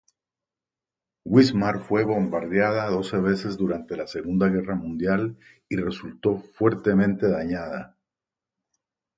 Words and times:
Wismar 1.27 1.79
fue 1.79 2.03
bombardeada 2.05 2.89
doce 2.89 3.19
veces 3.19 3.55
durante 3.55 3.95
la 3.95 4.07
Segunda 4.07 4.47
Guerra 4.49 4.73
Mundial 4.73 5.37
y 5.69 5.75
resultó 5.75 6.39
fuertemente 6.39 7.27
dañada. 7.29 7.95